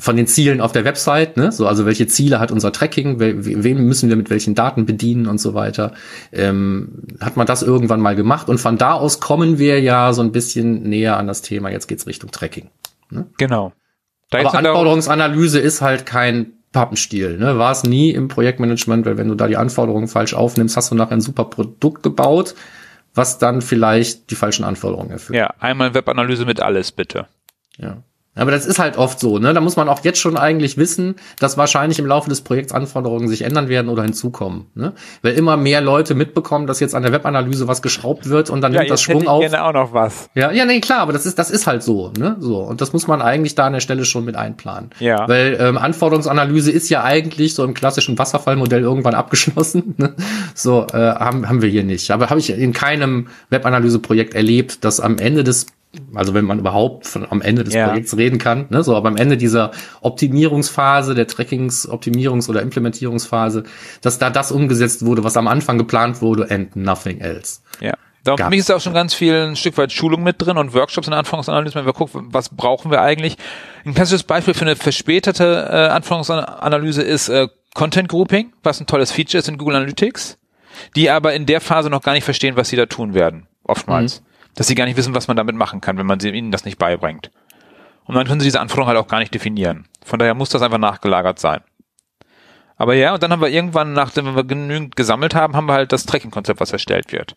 [0.00, 1.50] von den Zielen auf der Website, ne?
[1.50, 5.26] So, also welche Ziele hat unser Tracking, we wem müssen wir mit welchen Daten bedienen
[5.26, 5.92] und so weiter.
[6.30, 10.22] Ähm, hat man das irgendwann mal gemacht und von da aus kommen wir ja so
[10.22, 11.68] ein bisschen näher an das Thema.
[11.68, 12.70] Jetzt geht's Richtung Tracking.
[13.10, 13.26] Ne?
[13.38, 13.72] Genau.
[14.30, 17.38] Da Aber Anforderungsanalyse ist halt kein Pappenstiel.
[17.38, 17.58] Ne?
[17.58, 20.94] War es nie im Projektmanagement, weil wenn du da die Anforderungen falsch aufnimmst, hast du
[20.94, 22.54] nachher ein super Produkt gebaut,
[23.14, 25.38] was dann vielleicht die falschen Anforderungen erfüllt.
[25.38, 27.26] Ja, einmal Webanalyse mit alles, bitte.
[27.78, 28.02] Ja.
[28.38, 29.52] Aber das ist halt oft so, ne?
[29.52, 33.28] Da muss man auch jetzt schon eigentlich wissen, dass wahrscheinlich im Laufe des Projekts Anforderungen
[33.28, 34.66] sich ändern werden oder hinzukommen.
[34.74, 34.92] Ne?
[35.22, 38.72] Weil immer mehr Leute mitbekommen, dass jetzt an der Webanalyse was geschraubt wird und dann
[38.72, 39.40] ja, nimmt das Schwung auf.
[39.40, 40.30] Gerne auch noch was.
[40.34, 42.36] Ja, ja, nee, klar, aber das ist, das ist halt so, ne?
[42.40, 42.58] So.
[42.58, 44.90] Und das muss man eigentlich da an der Stelle schon mit einplanen.
[45.00, 45.28] Ja.
[45.28, 49.78] Weil ähm, Anforderungsanalyse ist ja eigentlich so im klassischen Wasserfallmodell irgendwann abgeschlossen.
[49.98, 50.14] Ne?
[50.54, 52.12] So, äh, haben, haben wir hier nicht.
[52.12, 55.66] Aber habe ich in keinem Webanalyse-Projekt erlebt, dass am Ende des
[56.14, 57.88] also wenn man überhaupt von am Ende des ja.
[57.88, 59.70] Projekts reden kann, ne, so aber am Ende dieser
[60.00, 63.64] Optimierungsphase, der Trackings, Optimierungs- oder Implementierungsphase,
[64.02, 67.60] dass da das umgesetzt wurde, was am Anfang geplant wurde and nothing else.
[67.80, 67.94] Ja.
[68.24, 70.74] Da für mich ist auch schon ganz viel ein Stück weit Schulung mit drin und
[70.74, 73.36] Workshops in der Anforderungsanalyse, wenn wir gucken, was brauchen wir eigentlich.
[73.86, 79.12] Ein klassisches Beispiel für eine verspätete äh, Anforderungsanalyse ist äh, Content Grouping, was ein tolles
[79.12, 80.36] Feature ist in Google Analytics,
[80.96, 84.20] die aber in der Phase noch gar nicht verstehen, was sie da tun werden, oftmals.
[84.20, 84.27] Mhm
[84.58, 86.64] dass sie gar nicht wissen, was man damit machen kann, wenn man sie, ihnen das
[86.64, 87.30] nicht beibringt.
[88.06, 89.86] Und dann können sie diese Anforderungen halt auch gar nicht definieren.
[90.04, 91.60] Von daher muss das einfach nachgelagert sein.
[92.76, 95.92] Aber ja, und dann haben wir irgendwann, nachdem wir genügend gesammelt haben, haben wir halt
[95.92, 97.36] das Tracking-Konzept, was erstellt wird.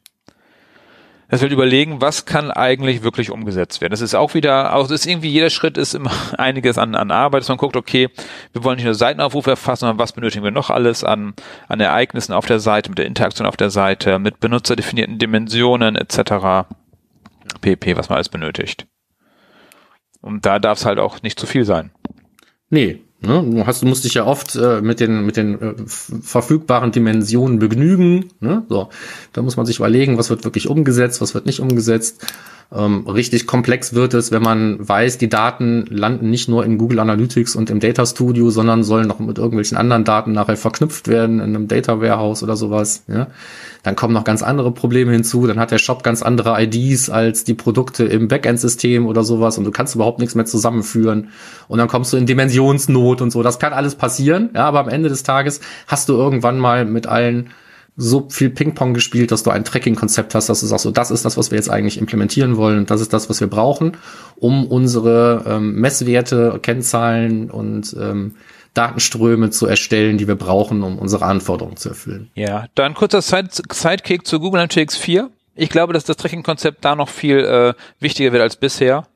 [1.30, 3.92] Das wird überlegen, was kann eigentlich wirklich umgesetzt werden.
[3.92, 7.42] Das ist auch wieder, auch ist irgendwie jeder Schritt ist immer einiges an, an Arbeit,
[7.42, 8.10] dass man guckt, okay,
[8.52, 11.36] wir wollen nicht nur Seitenaufrufe erfassen, sondern was benötigen wir noch alles an,
[11.68, 16.68] an Ereignissen auf der Seite, mit der Interaktion auf der Seite, mit benutzerdefinierten Dimensionen etc.
[17.62, 18.88] PP, was man alles benötigt.
[20.22, 21.92] Und da darf es halt auch nicht zu viel sein.
[22.70, 23.46] Nee, Ne?
[23.48, 27.60] Du, hast, du musst dich ja oft äh, mit den, mit den äh, verfügbaren Dimensionen
[27.60, 28.32] begnügen.
[28.40, 28.64] Ne?
[28.68, 28.90] So,
[29.34, 32.26] da muss man sich überlegen, was wird wirklich umgesetzt, was wird nicht umgesetzt.
[32.72, 37.00] Ähm, richtig komplex wird es, wenn man weiß, die Daten landen nicht nur in Google
[37.00, 41.42] Analytics und im Data Studio, sondern sollen noch mit irgendwelchen anderen Daten nachher verknüpft werden
[41.42, 43.04] in einem Data Warehouse oder sowas.
[43.08, 43.28] Ja?
[43.84, 45.48] Dann kommen noch ganz andere Probleme hinzu.
[45.48, 49.64] Dann hat der Shop ganz andere IDs als die Produkte im Backend-System oder sowas und
[49.64, 51.30] du kannst überhaupt nichts mehr zusammenführen.
[51.68, 53.44] Und dann kommst du in Dimensionsnot und so.
[53.44, 54.52] Das kann alles passieren.
[54.54, 57.50] Ja, aber am Ende des Tages hast du irgendwann mal mit allen
[57.98, 61.26] so viel Ping-Pong gespielt, dass du ein Tracking-Konzept hast, dass du sagst, so das ist
[61.26, 63.98] das, was wir jetzt eigentlich implementieren wollen und das ist das, was wir brauchen,
[64.38, 68.36] um unsere ähm, Messwerte, Kennzahlen und ähm,
[68.74, 72.32] Datenströme zu erstellen, die wir brauchen, um unsere Anforderungen zu erfüllen.
[72.36, 75.30] Ja, dann kurzer Side Sidekick zu Google Analytics 4.
[75.56, 79.08] Ich glaube, dass das Tracking-Konzept da noch viel äh, wichtiger wird als bisher,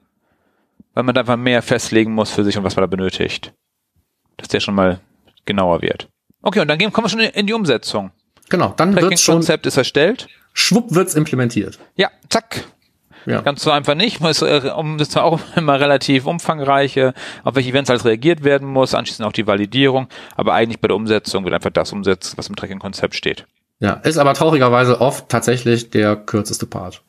[0.94, 3.54] weil man da einfach mehr festlegen muss für sich und was man da benötigt.
[4.38, 5.00] Dass der schon mal
[5.46, 6.10] genauer wird.
[6.42, 8.12] Okay, und dann gehen, kommen wir schon in die Umsetzung.
[8.50, 9.36] Genau, dann wird schon.
[9.36, 10.28] Konzept ist erstellt.
[10.54, 11.80] Schwupp wird's implementiert.
[11.96, 12.66] Ja, zack.
[13.26, 13.42] Ja.
[13.42, 14.22] Ganz so einfach nicht.
[14.22, 18.68] Muss, äh, um, das ist auch immer relativ umfangreiche, auf welche Events alles reagiert werden
[18.68, 20.08] muss, anschließend auch die Validierung.
[20.36, 23.46] Aber eigentlich bei der Umsetzung wird einfach das umsetzt, was im Tracking-Konzept steht.
[23.80, 27.02] Ja, ist aber traurigerweise oft tatsächlich der kürzeste Part.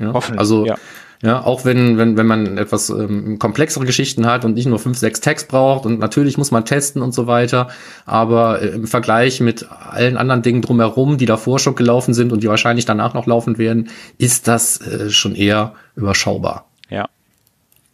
[0.00, 0.76] Ja, Hoffentlich, also ja.
[1.20, 4.96] Ja, auch wenn, wenn, wenn man etwas ähm, komplexere Geschichten hat und nicht nur fünf,
[4.98, 7.68] sechs Tags braucht und natürlich muss man testen und so weiter,
[8.06, 12.44] aber äh, im Vergleich mit allen anderen Dingen drumherum, die davor schon gelaufen sind und
[12.44, 16.68] die wahrscheinlich danach noch laufen werden, ist das äh, schon eher überschaubar.
[16.88, 17.08] Ja.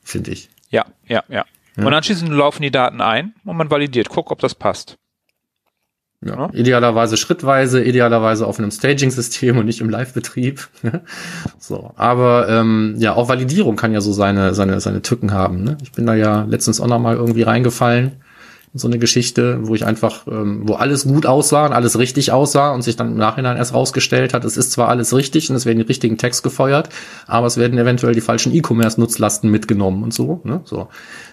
[0.03, 0.51] Finde ich.
[0.69, 1.87] Ja, ja, ja, ja.
[1.87, 4.97] Und anschließend laufen die Daten ein und man validiert, guckt, ob das passt.
[6.25, 6.51] Ja, ja.
[6.53, 10.69] Idealerweise schrittweise, idealerweise auf einem Staging-System und nicht im Live-Betrieb.
[11.59, 15.63] so, aber ähm, ja, auch Validierung kann ja so seine seine seine Tücken haben.
[15.63, 15.77] Ne?
[15.83, 18.13] Ich bin da ja letztens auch noch mal irgendwie reingefallen
[18.77, 22.73] so eine Geschichte, wo ich einfach, ähm, wo alles gut aussah und alles richtig aussah
[22.73, 25.65] und sich dann im Nachhinein erst rausgestellt hat, es ist zwar alles richtig und es
[25.65, 26.89] werden die richtigen Text gefeuert,
[27.29, 30.41] aber es werden eventuell die falschen E-Commerce-Nutzlasten mitgenommen und so.
[30.43, 30.61] Ne?
[30.65, 30.89] So,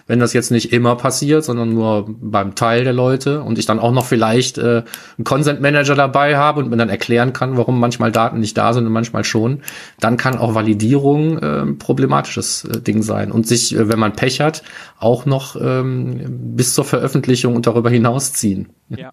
[0.06, 3.80] wenn das jetzt nicht immer passiert, sondern nur beim Teil der Leute und ich dann
[3.80, 4.84] auch noch vielleicht äh,
[5.18, 8.72] einen Consent Manager dabei habe und mir dann erklären kann, warum manchmal Daten nicht da
[8.72, 9.62] sind und manchmal schon,
[9.98, 14.40] dann kann auch Validierung äh, problematisches äh, Ding sein und sich, äh, wenn man Pech
[14.40, 14.62] hat,
[15.00, 16.20] auch noch ähm,
[16.54, 18.70] bis zur Veröffentlichung und darüber hinaus ziehen.
[18.88, 19.12] Ja.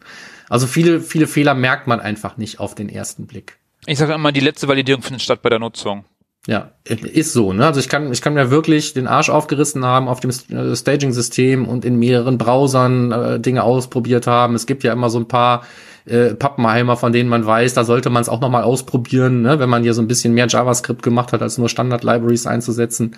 [0.49, 3.57] Also viele, viele Fehler merkt man einfach nicht auf den ersten Blick.
[3.85, 6.05] Ich sage immer, die letzte Validierung findet statt bei der Nutzung.
[6.47, 7.65] Ja, ist so, ne?
[7.65, 11.67] Also ich kann, ich kann mir wirklich den Arsch aufgerissen haben auf dem äh, Staging-System
[11.67, 14.55] und in mehreren Browsern äh, Dinge ausprobiert haben.
[14.55, 15.63] Es gibt ja immer so ein paar
[16.09, 19.59] äh, Pappenheimer, von denen man weiß, da sollte man es auch nochmal ausprobieren, ne?
[19.59, 23.17] wenn man hier so ein bisschen mehr JavaScript gemacht hat, als nur Standard-Libraries einzusetzen.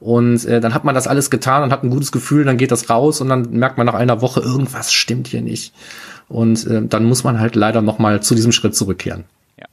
[0.00, 2.72] Und äh, dann hat man das alles getan und hat ein gutes Gefühl, dann geht
[2.72, 5.72] das raus und dann merkt man nach einer Woche, irgendwas stimmt hier nicht.
[6.28, 9.24] Und äh, dann muss man halt leider nochmal zu diesem Schritt zurückkehren.
[9.58, 9.66] Ja.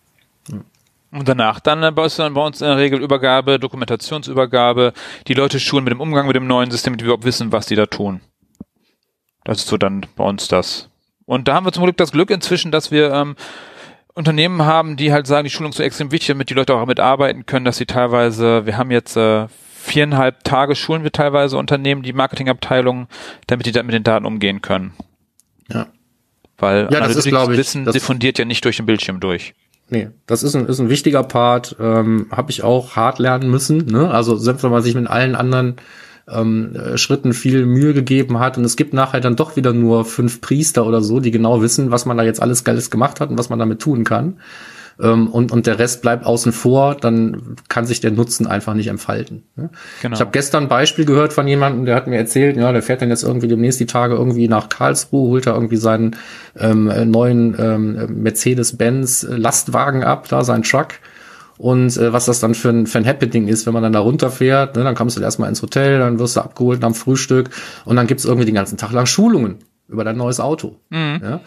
[1.12, 4.94] Und danach dann äh, bei uns, bei uns in der Regel Übergabe, Dokumentationsübergabe,
[5.28, 7.76] die Leute schulen mit dem Umgang mit dem neuen System, die überhaupt wissen, was die
[7.76, 8.22] da tun.
[9.44, 10.89] Das ist so dann bei uns das.
[11.30, 13.36] Und da haben wir zum Glück das Glück inzwischen, dass wir ähm,
[14.16, 16.84] Unternehmen haben, die halt sagen, die Schulung ist so extrem wichtig, damit die Leute auch
[16.88, 19.46] mitarbeiten können, dass sie teilweise, wir haben jetzt äh,
[19.80, 23.08] viereinhalb Tage schulen wir teilweise Unternehmen, die Marketingabteilungen,
[23.46, 24.94] damit die dann mit den Daten umgehen können.
[25.72, 25.86] Ja.
[26.58, 29.54] Weil ja, das ist, glaube ich, Wissen diffundiert ja nicht durch den Bildschirm durch.
[29.90, 33.86] Nee, das ist ein, ist ein wichtiger Part, ähm, habe ich auch hart lernen müssen.
[33.86, 34.10] Ne?
[34.10, 35.76] Also selbst wenn man sich mit allen anderen
[36.32, 40.06] ähm, äh, Schritten viel Mühe gegeben hat und es gibt nachher dann doch wieder nur
[40.06, 43.30] fünf Priester oder so, die genau wissen, was man da jetzt alles Geiles gemacht hat
[43.30, 44.38] und was man damit tun kann
[45.02, 48.88] ähm, und, und der Rest bleibt außen vor, dann kann sich der Nutzen einfach nicht
[48.88, 49.44] entfalten.
[49.56, 49.70] Ne?
[50.02, 50.14] Genau.
[50.14, 53.02] Ich habe gestern ein Beispiel gehört von jemandem, der hat mir erzählt, ja, der fährt
[53.02, 56.16] dann jetzt irgendwie demnächst die Tage irgendwie nach Karlsruhe, holt da irgendwie seinen
[56.58, 60.96] ähm, neuen ähm, Mercedes-Benz Lastwagen ab, da sein Truck
[61.60, 64.00] und äh, was das dann für ein, für ein Happening ist, wenn man dann da
[64.00, 67.50] runterfährt, ne, dann kommst du erstmal ins Hotel, dann wirst du abgeholt am Frühstück
[67.84, 69.58] und dann gibt's irgendwie den ganzen Tag lang Schulungen
[69.90, 70.78] über dein neues Auto.
[70.90, 71.22] Mhm.
[71.22, 71.42] Ja?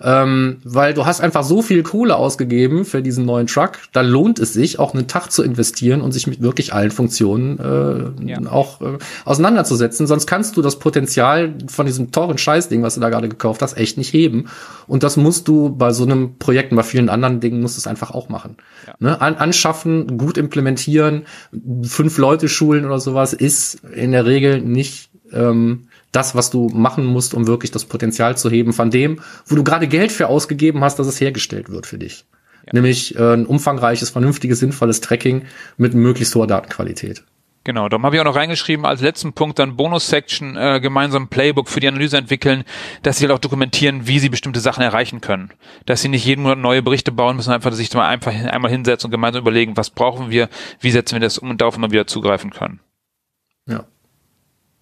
[0.00, 4.38] Ähm, weil du hast einfach so viel Kohle ausgegeben für diesen neuen Truck, da lohnt
[4.38, 8.38] es sich, auch einen Tag zu investieren und sich mit wirklich allen Funktionen äh, ja.
[8.50, 10.06] auch äh, auseinanderzusetzen.
[10.06, 13.76] Sonst kannst du das Potenzial von diesem teuren Scheißding, was du da gerade gekauft hast,
[13.76, 14.46] echt nicht heben.
[14.86, 17.80] Und das musst du bei so einem Projekt und bei vielen anderen Dingen musst du
[17.80, 18.56] es einfach auch machen.
[18.86, 18.94] Ja.
[19.00, 19.20] Ne?
[19.20, 21.26] An anschaffen, gut implementieren,
[21.82, 27.04] fünf Leute schulen oder sowas ist in der Regel nicht ähm, das, was du machen
[27.04, 30.82] musst, um wirklich das Potenzial zu heben von dem, wo du gerade Geld für ausgegeben
[30.82, 32.26] hast, dass es hergestellt wird für dich.
[32.66, 32.72] Ja.
[32.74, 35.44] Nämlich äh, ein umfangreiches, vernünftiges, sinnvolles Tracking
[35.76, 37.24] mit möglichst hoher Datenqualität.
[37.64, 41.68] Genau, darum habe ich auch noch reingeschrieben, als letzten Punkt dann Bonus-Section, äh, gemeinsam Playbook
[41.68, 42.64] für die Analyse entwickeln,
[43.02, 45.50] dass sie halt auch dokumentieren, wie sie bestimmte Sachen erreichen können.
[45.84, 49.08] Dass sie nicht jeden Monat neue Berichte bauen müssen, einfach sich mal einfach einmal hinsetzen
[49.08, 50.48] und gemeinsam überlegen, was brauchen wir,
[50.80, 52.80] wie setzen wir das um und darauf immer wieder zugreifen können.
[53.66, 53.84] Ja.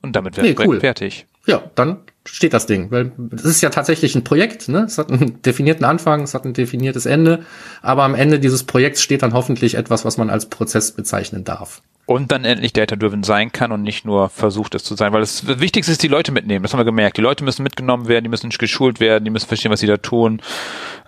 [0.07, 0.81] Und damit wäre Nee, cool.
[0.81, 1.27] fertig.
[1.47, 2.91] Ja, dann steht das Ding.
[2.91, 4.81] Weil es ist ja tatsächlich ein Projekt, ne?
[4.81, 7.45] Es hat einen definierten Anfang, es hat ein definiertes Ende,
[7.83, 11.83] aber am Ende dieses Projekts steht dann hoffentlich etwas, was man als Prozess bezeichnen darf.
[12.07, 15.13] Und dann endlich data-driven sein kann und nicht nur versucht es zu sein.
[15.13, 16.63] Weil das Wichtigste ist, die Leute mitnehmen.
[16.63, 17.17] Das haben wir gemerkt.
[17.17, 19.97] Die Leute müssen mitgenommen werden, die müssen geschult werden, die müssen verstehen, was sie da
[19.97, 20.41] tun,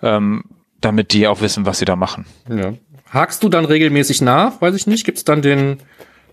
[0.03, 0.43] ähm,
[0.81, 2.25] damit die auch wissen, was sie da machen.
[2.49, 2.73] Ja.
[3.11, 4.61] Hakst du dann regelmäßig nach?
[4.61, 5.05] Weiß ich nicht.
[5.05, 5.77] Gibt es dann den,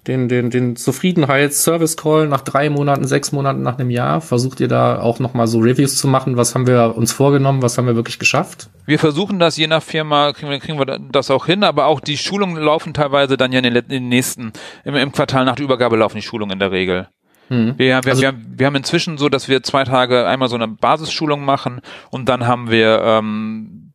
[0.06, 4.20] den, den, den Zufriedenheits-Service-Call nach drei Monaten, sechs Monaten, nach einem Jahr?
[4.20, 6.36] Versucht ihr da auch nochmal so Reviews zu machen?
[6.36, 7.62] Was haben wir uns vorgenommen?
[7.62, 8.68] Was haben wir wirklich geschafft?
[8.86, 12.00] Wir versuchen das, je nach Firma kriegen wir, kriegen wir das auch hin, aber auch
[12.00, 14.52] die Schulungen laufen teilweise dann ja in den, in den nächsten,
[14.84, 17.08] im, im Quartal nach der Übergabe laufen die Schulungen in der Regel.
[17.48, 20.56] Wir, wir, Also- wir, haben- wir haben inzwischen so, dass wir zwei Tage einmal so
[20.56, 23.85] eine Basisschulung machen und dann haben wir ähm,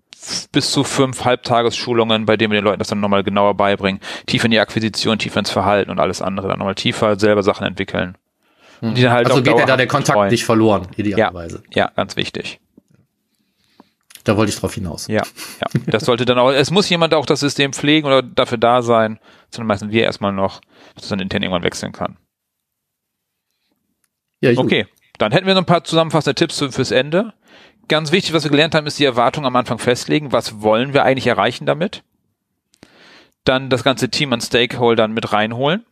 [0.52, 4.46] bis zu fünf Halbtagesschulungen, bei denen wir den Leuten das dann nochmal genauer beibringen, tiefer
[4.46, 8.18] in die Akquisition, tiefer ins Verhalten und alles andere, dann nochmal tiefer selber Sachen entwickeln.
[8.82, 10.32] Dann halt Also auch geht ja da der Kontakt betreuen.
[10.32, 11.64] nicht verloren, ja, idealerweise.
[11.74, 12.60] ja, ganz wichtig.
[14.24, 15.08] Da wollte ich drauf hinaus.
[15.08, 15.82] Ja, ja.
[15.88, 19.20] Das sollte dann auch, es muss jemand auch das System pflegen oder dafür da sein,
[19.50, 20.62] sondern meistens wir erstmal noch,
[20.96, 22.18] dass es dann intern irgendwann wechseln kann.
[24.42, 24.66] Ja, gut.
[24.66, 24.86] Okay,
[25.18, 27.34] dann hätten wir noch ein paar zusammenfassende Tipps für- fürs Ende.
[27.88, 30.32] Ganz wichtig, was wir gelernt haben, ist die Erwartung am Anfang festlegen.
[30.32, 32.04] Was wollen wir eigentlich erreichen damit?
[33.44, 35.86] Dann das ganze Team an Stakeholdern mit reinholen.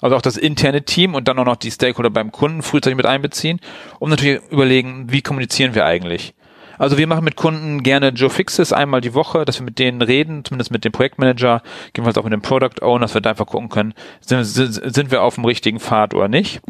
[0.00, 3.06] Also auch das interne Team und dann auch noch die Stakeholder beim Kunden frühzeitig mit
[3.06, 3.60] einbeziehen,
[3.98, 6.34] um natürlich überlegen, wie kommunizieren wir eigentlich.
[6.78, 10.00] Also wir machen mit Kunden gerne Joe Fixes einmal die Woche, dass wir mit denen
[10.00, 13.46] reden, zumindest mit dem Projektmanager, gegebenenfalls auch mit dem Product Owner, dass wir da einfach
[13.46, 16.60] gucken können, sind, sind, sind wir auf dem richtigen Pfad oder nicht.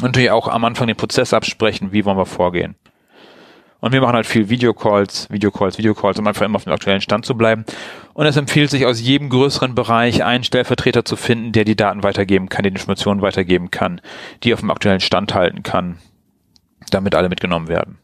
[0.00, 2.76] Und natürlich auch am Anfang den Prozess absprechen, wie wollen wir vorgehen.
[3.80, 7.24] Und wir machen halt viel Videocalls, Videocalls, Videocalls, um einfach immer auf dem aktuellen Stand
[7.24, 7.64] zu bleiben.
[8.12, 12.02] Und es empfiehlt sich aus jedem größeren Bereich einen Stellvertreter zu finden, der die Daten
[12.02, 14.00] weitergeben kann, die Informationen weitergeben kann,
[14.42, 15.98] die auf dem aktuellen Stand halten kann,
[16.90, 17.98] damit alle mitgenommen werden.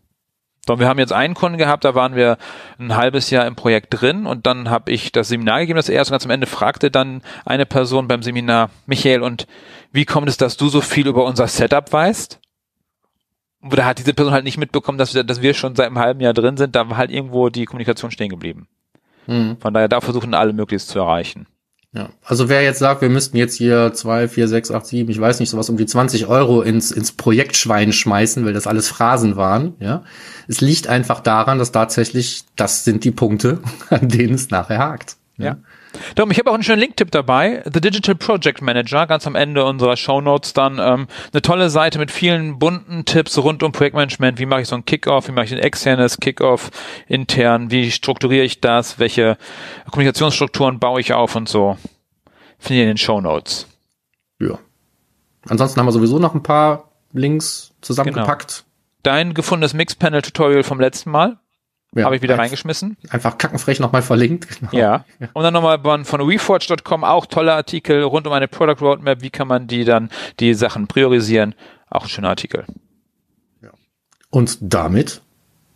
[0.70, 2.38] Und wir haben jetzt einen Kunden gehabt, da waren wir
[2.78, 6.12] ein halbes Jahr im Projekt drin und dann habe ich das Seminar gegeben, das erste
[6.12, 9.46] und ganz am Ende fragte dann eine Person beim Seminar, Michael, und
[9.92, 12.40] wie kommt es, dass du so viel über unser Setup weißt?
[13.60, 15.98] Und da hat diese Person halt nicht mitbekommen, dass wir, dass wir schon seit einem
[15.98, 18.68] halben Jahr drin sind, da war halt irgendwo die Kommunikation stehen geblieben.
[19.26, 19.56] Mhm.
[19.58, 21.46] Von daher, da versuchen alle möglichst zu erreichen.
[21.94, 22.08] Ja.
[22.24, 25.38] Also wer jetzt sagt, wir müssten jetzt hier zwei, vier, sechs, acht, sieben, ich weiß
[25.38, 29.74] nicht, sowas um die 20 Euro ins, ins Projektschwein schmeißen, weil das alles Phrasen waren,
[29.78, 30.02] ja.
[30.48, 35.16] Es liegt einfach daran, dass tatsächlich, das sind die Punkte, an denen es nachher hakt.
[35.36, 35.56] Ja.
[36.14, 37.62] Darum, ich habe auch einen schönen Linktipp dabei.
[37.64, 40.78] The Digital Project Manager, ganz am Ende unserer Show Notes dann.
[40.78, 44.38] Ähm, eine tolle Seite mit vielen bunten Tipps rund um Projektmanagement.
[44.38, 45.28] Wie mache ich so ein Kickoff?
[45.28, 46.70] Wie mache ich ein externes Kickoff
[47.08, 47.70] intern?
[47.70, 48.98] Wie strukturiere ich das?
[48.98, 49.36] Welche
[49.90, 51.76] Kommunikationsstrukturen baue ich auf und so?
[52.58, 53.66] Finde ich in den Show Notes.
[54.40, 54.58] Ja.
[55.48, 58.64] Ansonsten haben wir sowieso noch ein paar Links zusammengepackt.
[59.02, 61.38] Dein gefundenes Mixpanel-Tutorial vom letzten Mal
[61.94, 62.96] Ja, habe ich wieder ein- reingeschmissen.
[63.10, 64.48] Einfach kackenfrech nochmal verlinkt.
[64.60, 64.72] Genau.
[64.72, 65.04] Ja.
[65.32, 69.22] Und dann nochmal von, von reforge.com auch tolle Artikel rund um eine Product Roadmap.
[69.22, 71.54] Wie kann man die dann, die Sachen priorisieren?
[71.90, 72.64] Auch ein schöner Artikel.
[74.30, 75.20] Und damit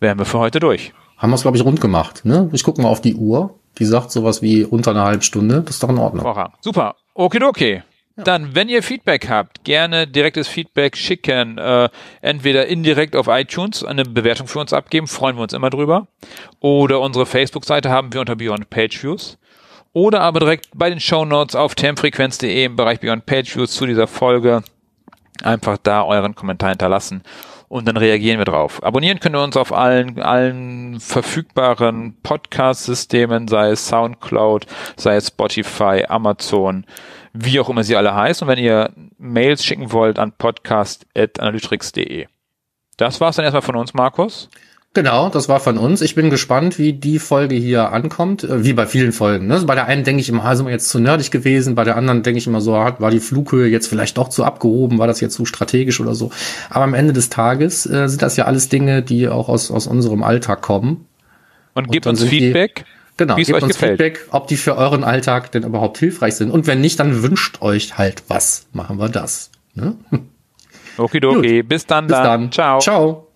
[0.01, 0.93] Wären wir für heute durch.
[1.17, 2.25] haben wir es, glaube ich, rund gemacht.
[2.25, 2.49] Ne?
[2.53, 3.55] Ich gucke mal auf die Uhr.
[3.79, 5.63] Die sagt sowas wie unter einer halben Stunde.
[5.63, 6.23] Das ist doch in Ordnung.
[6.23, 6.53] Vorrang.
[6.61, 6.97] Super.
[7.15, 7.83] Okidoki.
[8.25, 11.59] Dann, wenn ihr Feedback habt, gerne direktes Feedback schicken.
[11.59, 11.89] Äh,
[12.21, 16.09] entweder indirekt auf iTunes eine Bewertung für uns abgeben, freuen wir uns immer drüber.
[16.61, 19.39] Oder unsere Facebook-Seite haben wir unter Beyond Page Views.
[19.93, 23.87] Oder aber direkt bei den Show Notes auf termfrequenz.de im Bereich Beyond Page Views zu
[23.87, 24.63] dieser Folge.
[25.43, 27.23] Einfach da euren Kommentar hinterlassen
[27.69, 28.83] und dann reagieren wir drauf.
[28.83, 36.05] Abonnieren könnt ihr uns auf allen, allen verfügbaren Podcast-Systemen, sei es Soundcloud, sei es Spotify,
[36.09, 36.85] Amazon,
[37.41, 38.47] wie auch immer sie alle heißen.
[38.47, 42.27] Und wenn ihr Mails schicken wollt an podcast.analytrix.de.
[42.97, 44.49] Das war's dann erstmal von uns, Markus.
[44.95, 46.01] Genau, das war von uns.
[46.01, 49.47] Ich bin gespannt, wie die Folge hier ankommt, äh, wie bei vielen Folgen.
[49.47, 49.61] Ne?
[49.67, 51.97] Bei der einen denke ich immer, ah, sind wir jetzt zu nerdig gewesen, bei der
[51.97, 55.07] anderen denke ich immer so, ah, war die Flughöhe jetzt vielleicht doch zu abgehoben, war
[55.07, 56.31] das jetzt zu strategisch oder so.
[56.71, 59.87] Aber am Ende des Tages äh, sind das ja alles Dinge, die auch aus, aus
[59.87, 61.05] unserem Alltag kommen.
[61.75, 62.85] Und gebt dann uns sind die- Feedback,
[63.19, 64.01] Genau, gebt euch uns gefällt.
[64.01, 66.51] Feedback, ob die für euren Alltag denn überhaupt hilfreich sind.
[66.51, 68.67] Und wenn nicht, dann wünscht euch halt was.
[68.73, 69.51] Machen wir das.
[69.75, 69.97] Ne?
[70.97, 71.63] Okidoki.
[71.63, 72.51] Bis dann, Bis dann.
[72.51, 72.79] Ciao.
[72.81, 73.27] Ciao.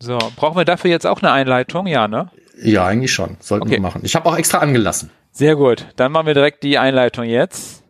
[0.00, 1.86] So, brauchen wir dafür jetzt auch eine Einleitung?
[1.86, 2.28] Ja, ne?
[2.60, 3.36] Ja, eigentlich schon.
[3.40, 3.74] Sollten Okay.
[3.76, 4.00] wir machen.
[4.04, 5.10] Ich habe auch extra angelassen.
[5.30, 5.86] Sehr gut.
[5.96, 7.81] Dann machen wir direkt die Einleitung jetzt.